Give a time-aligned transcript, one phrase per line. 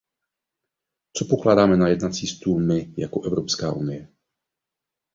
[1.07, 4.09] A co pokládáme na jednací stůl my jako Evropská unie?